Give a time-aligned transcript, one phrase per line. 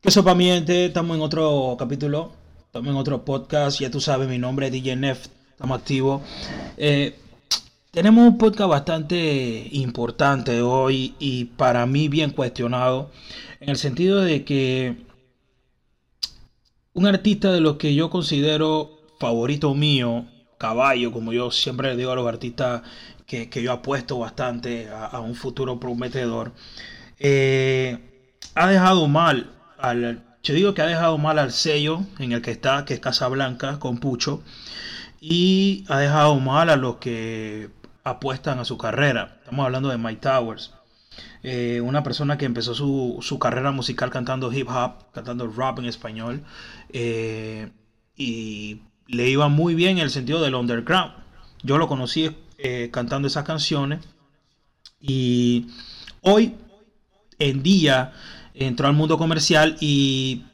[0.00, 0.86] ¿Qué sopa mi gente?
[0.86, 2.30] Estamos en otro capítulo,
[2.66, 3.80] estamos en otro podcast.
[3.80, 6.22] Ya tú sabes, mi nombre es DJ Nef, estamos activos.
[6.76, 7.18] Eh,
[7.90, 13.10] tenemos un podcast bastante importante hoy y para mí bien cuestionado,
[13.58, 15.04] en el sentido de que
[16.94, 20.26] un artista de los que yo considero favorito mío,
[20.58, 22.82] caballo, como yo siempre le digo a los artistas
[23.26, 26.52] que, yo apuesto bastante a, un futuro prometedor,
[27.18, 27.98] eh,
[28.54, 32.50] ha dejado mal al, yo digo que ha dejado mal al sello en el que
[32.50, 34.42] está, que es Casablanca, con Pucho,
[35.20, 37.70] y ha dejado mal a los que
[38.04, 39.38] apuestan a su carrera.
[39.40, 40.72] Estamos hablando de Mike Towers.
[41.42, 46.42] Eh, una persona que empezó su, carrera musical cantando hip hop, cantando rap en español,
[46.90, 47.70] eh,
[48.16, 51.12] y le iba muy bien en el sentido del underground.
[51.62, 54.00] Yo lo conocí eh, cantando esas canciones
[55.00, 55.66] y
[56.22, 56.54] hoy
[57.38, 58.12] en día
[58.66, 60.44] entró al mundo comercial y,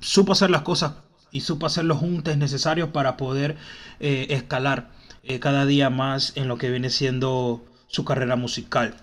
[0.00, 0.94] supo hacer las cosas
[1.32, 3.56] y supo hacer los juntes necesarios para poder
[3.98, 4.90] eh, escalar
[5.24, 8.94] eh, cada día más en lo que viene siendo su carrera musical.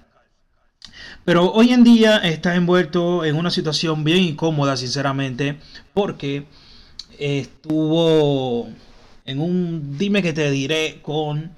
[1.25, 5.58] Pero hoy en día está envuelto en una situación bien incómoda, sinceramente,
[5.94, 6.45] porque
[7.19, 8.69] estuvo
[9.25, 11.53] en un dime que te diré con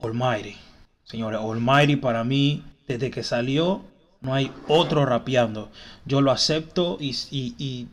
[0.00, 0.56] Almighty.
[1.04, 3.84] Señores, Almighty para mí, desde que salió,
[4.24, 5.70] no hay otro rapeando.
[6.04, 7.88] Yo lo acepto y, y,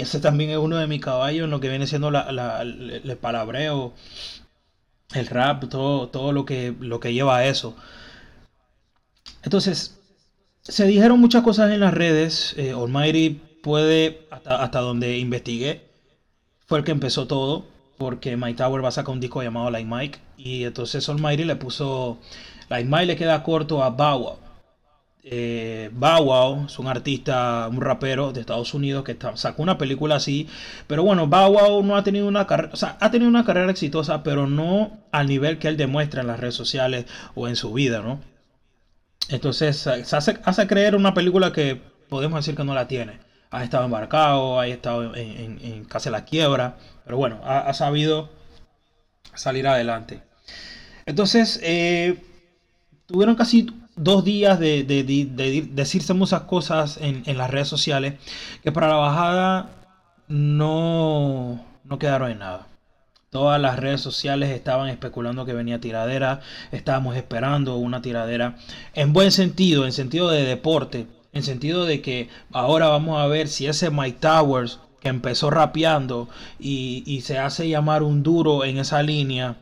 [0.00, 3.92] ese también es uno de mis caballos en lo que viene siendo la, el palabreo,
[5.14, 7.76] el rap, todo, todo lo, que, lo que lleva a eso.
[9.42, 9.98] Entonces,
[10.62, 12.54] se dijeron muchas cosas en las redes.
[12.56, 15.82] Eh, Almighty puede, hasta, hasta donde investigué,
[16.66, 17.66] fue el que empezó todo.
[17.98, 20.18] Porque Mike Tower va a sacar un disco llamado Like Mike.
[20.36, 22.18] Y entonces Almighty le puso.
[22.68, 24.38] Like Mike le queda corto a Bow
[25.24, 25.90] eh,
[26.66, 30.48] es un artista, un rapero de Estados Unidos que sacó una película así.
[30.86, 34.22] Pero bueno, Bow no ha tenido una carrera, o sea, ha tenido una carrera exitosa,
[34.22, 38.00] pero no al nivel que él demuestra en las redes sociales o en su vida,
[38.00, 38.20] ¿no?
[39.28, 43.20] Entonces, se hace, creer una película que podemos decir que no la tiene.
[43.50, 48.30] Ha estado embarcado, ha estado en, casi la quiebra, pero bueno, ha, sabido
[49.34, 50.22] salir adelante.
[51.06, 52.22] Entonces, eh,
[53.06, 53.66] tuvieron casi
[54.02, 54.84] dos días de,
[55.72, 58.14] decirse muchas cosas en, las redes sociales
[58.62, 59.70] que para la bajada
[60.28, 62.66] no, no quedaron en nada.
[63.30, 68.56] Todas las redes sociales estaban especulando que venía tiradera, estábamos esperando una tiradera
[68.94, 73.48] en buen sentido, en sentido de deporte, en sentido de que ahora vamos a ver
[73.48, 76.28] si ese Mike Towers que empezó rapeando
[76.60, 79.56] y, y se hace llamar un duro en esa línea,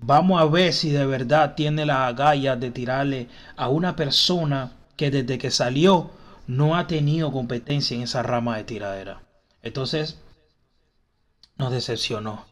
[0.00, 5.10] Vamos a ver si de verdad tiene la agallas de tirarle a una persona que
[5.10, 6.10] desde que salió
[6.46, 9.22] no ha tenido competencia en esa rama de tiradera.
[9.62, 10.18] Entonces,
[11.56, 12.46] nos decepcionó.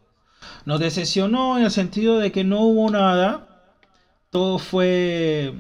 [0.65, 3.49] Nos decepcionó en el sentido de que no hubo nada.
[4.31, 5.55] Todo fue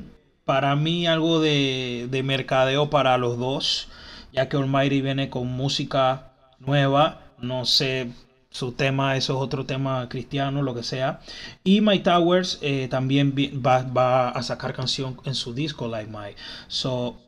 [0.44, 3.88] para mí algo de, de mercadeo para los dos.
[4.32, 7.22] Ya que Almighty viene con música nueva.
[7.38, 8.10] No sé
[8.50, 11.20] su tema, eso es otro tema cristiano, lo que sea.
[11.64, 16.34] Y My Towers eh, también va, a sacar canción en su disco Like My.
[16.68, 17.18] So,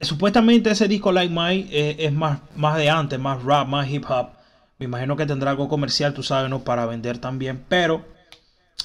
[0.00, 4.04] supuestamente ese disco Like My eh, es más, más de antes, más rap, más hip
[4.08, 4.30] hop.
[4.78, 6.64] Me imagino que tendrá algo comercial, tú sabes, ¿no?
[6.64, 7.62] Para vender también.
[7.68, 8.04] Pero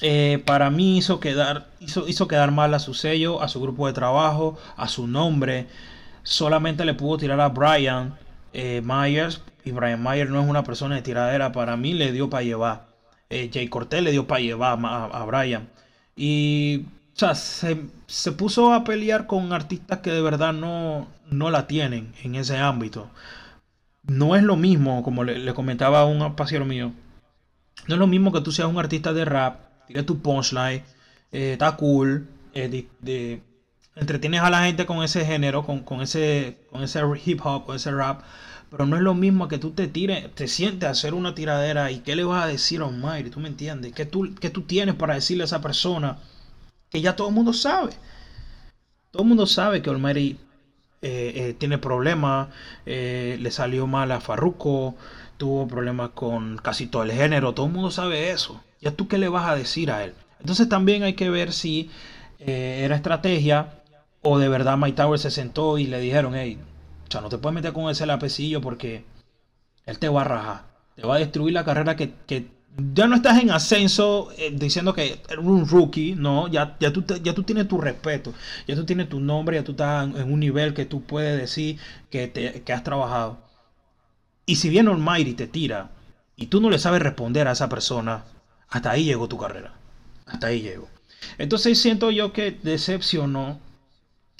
[0.02, 3.86] eh, para mí hizo quedar, hizo, hizo quedar mal a su sello, a su grupo
[3.86, 5.66] de trabajo, a su nombre.
[6.22, 8.18] Solamente le pudo tirar a Brian
[8.82, 12.44] Myers y Brian Mayer no es una persona de tiradera, para mí le dio para
[12.44, 12.86] llevar.
[13.28, 15.68] Eh, Jay Cortez le dio para llevar a, Brian.
[16.14, 21.66] Y o sea, se, puso a pelear con artistas que de verdad no, no la
[21.66, 23.10] tienen en ese ámbito.
[24.04, 26.92] No es lo mismo, como le, comentaba a un pasiero mío,
[27.88, 30.84] no es lo mismo que tú seas un artista de rap, tienes tu punchline,
[31.32, 33.42] eh, está cool, eh, de,
[33.96, 37.76] entretienes a la gente con ese género, con, con, ese, con ese hip hop, con
[37.76, 38.22] ese rap,
[38.70, 41.90] pero no es lo mismo que tú te tires, te sientes a hacer una tiradera
[41.90, 43.92] y qué le vas a decir a Mayri, ¿tú me entiendes?
[43.94, 46.18] ¿Qué tú, tú tienes para decirle a esa persona
[46.90, 47.92] que ya todo el mundo sabe?
[49.10, 50.38] Todo el mundo sabe que Olmeri
[51.00, 52.48] eh, eh, tiene problemas,
[52.84, 54.96] eh, le salió mal a Farruko,
[55.38, 58.62] tuvo problemas con casi todo el género, todo el mundo sabe eso.
[58.80, 60.12] ¿Ya tú qué le vas a decir a él?
[60.40, 61.90] Entonces también hay que ver si
[62.38, 63.82] era estrategia
[64.26, 66.58] o de verdad Mike Tower se sentó y le dijeron, hey,
[67.08, 69.04] o sea, no te puedes meter con ese lapecillo porque
[69.86, 70.64] él te va a rajar.
[70.96, 72.14] Te va a destruir la carrera que,
[72.92, 77.04] ya no estás en ascenso eh, diciendo que eres un rookie, no, ya, ya, tú
[77.22, 78.34] ya tú tienes tu respeto,
[78.66, 81.78] ya tú tienes tu nombre, ya tú estás en, un nivel que tú puedes decir
[82.10, 83.38] que, te, que has trabajado.
[84.44, 85.90] Y si viene Almighty te tira
[86.34, 88.24] y tú no le sabes responder a esa persona,
[88.68, 89.72] hasta ahí llegó tu carrera.
[90.26, 90.88] Hasta ahí llegó.
[91.38, 93.60] Entonces siento yo que decepcionó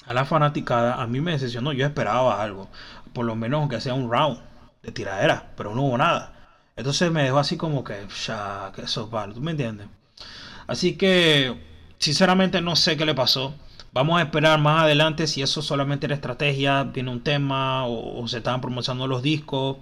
[0.07, 1.01] a la fanaticada.
[1.01, 1.73] A mí me decepcionó.
[1.73, 2.69] Yo esperaba algo.
[3.13, 4.39] Por lo menos que sea un round
[4.83, 5.51] de tiradera.
[5.55, 6.33] Pero no hubo nada.
[6.75, 9.87] Entonces me dejó así como que, ya, que eso es ¿Tú me entiendes?
[10.67, 11.59] Así que,
[11.97, 13.53] sinceramente no sé qué le pasó.
[13.93, 18.37] Vamos a esperar más adelante si eso solamente era estrategia, viene un tema o, se
[18.37, 19.77] estaban promocionando los discos.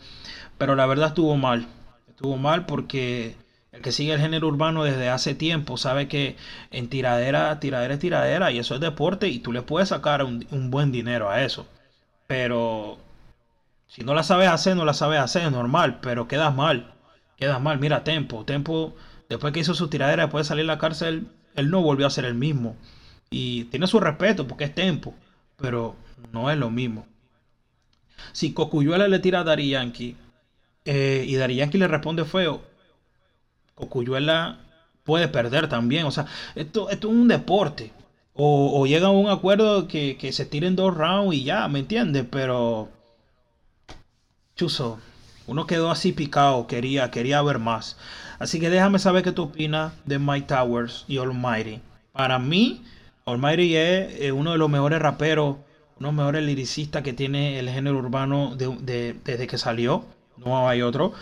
[0.58, 1.68] Pero la verdad estuvo mal.
[2.10, 3.36] Estuvo mal porque
[3.76, 6.38] el que sigue el género urbano desde hace tiempo sabe que
[6.72, 10.72] en tiradera, tiradera es tiradera y eso es deporte y tú le puedes sacar un,
[10.72, 11.68] buen dinero a eso.
[12.26, 12.98] Pero
[13.88, 16.94] si no la sabes hacer, no la sabes hacer, es normal, pero quedas mal.
[17.38, 17.78] Quedas mal.
[17.80, 18.46] Mira, Tempo.
[18.46, 18.96] Tempo,
[19.28, 22.12] después que hizo su tiradera, después de salir de la cárcel, él no volvió a
[22.12, 22.78] ser el mismo.
[23.30, 25.14] Y tiene su respeto porque es Tempo,
[25.58, 25.98] pero
[26.32, 27.08] no es lo mismo.
[28.32, 30.16] Si Cocuyuela le tira a Dari Yankee
[30.86, 32.64] eh, y Dari Yankee le responde feo,
[33.76, 34.60] Cocuyuela
[35.04, 36.06] puede perder también.
[36.06, 36.26] O sea,
[36.56, 37.92] esto, es un deporte.
[38.34, 41.80] O, o llegan a un acuerdo que, que se tiren dos rounds y ya, ¿me
[41.80, 42.26] entiendes?
[42.30, 42.90] Pero.
[44.56, 45.00] Chuso,
[45.48, 47.98] uno quedó así picado, quería, quería ver más.
[48.40, 51.82] Así que déjame saber qué tú opinas de Mike Towers y Almighty.
[52.12, 52.84] Para mí,
[53.26, 55.58] Almighty es uno de los mejores raperos,
[56.00, 60.06] uno de los mejores liricistas que tiene el género urbano desde que salió.
[60.38, 61.14] No hay otro.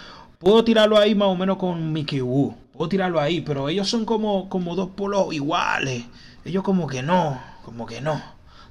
[0.44, 2.54] Puedo tirarlo ahí más o menos con Mickey Wu.
[2.74, 6.04] Puedo tirarlo ahí, pero ellos son como, como dos polos iguales.
[6.44, 8.16] Ellos como que no, como que no.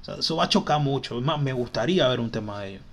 [0.01, 1.19] O sea, eso va a chocar mucho.
[1.21, 2.83] Más, me gustaría ver un tema de ellos.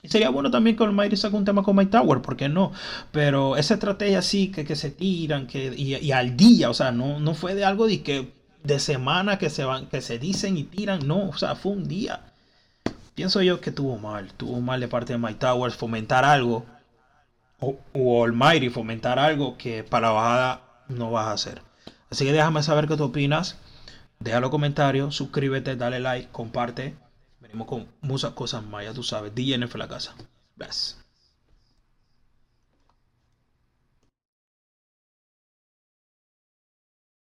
[0.00, 2.72] Y sería bueno también que Almighty saque un tema con My Tower, ¿por qué no?
[3.12, 7.20] Pero esa estrategia así, que, que se tiran, que, y, al día, o sea, no,
[7.20, 8.32] no fue de algo de que
[8.62, 11.88] de semana que se van, que se dicen y tiran, no, o sea, fue un
[11.88, 12.20] día.
[13.14, 16.64] Pienso yo que tuvo mal, tuvo mal de parte de My Towers fomentar algo
[17.60, 21.62] o, Almighty fomentar algo que para la bajada no vas a hacer.
[22.10, 23.58] Así que déjame saber qué tú opinas.
[24.20, 26.96] Déjalo comentarios, suscríbete, dale like, comparte.
[27.40, 29.34] Venimos con muchas cosas más, ya tú sabes.
[29.34, 30.14] DNF la casa.
[30.56, 30.98] Gracias.